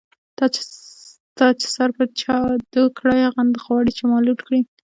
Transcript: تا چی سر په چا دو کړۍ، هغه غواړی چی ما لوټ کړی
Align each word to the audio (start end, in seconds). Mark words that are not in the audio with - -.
تا 1.37 1.45
چی 1.59 1.65
سر 1.75 1.89
په 1.97 2.05
چا 2.21 2.37
دو 2.73 2.83
کړۍ، 2.97 3.19
هغه 3.27 3.43
غواړی 3.65 3.91
چی 3.97 4.03
ما 4.09 4.17
لوټ 4.25 4.39
کړی 4.47 4.61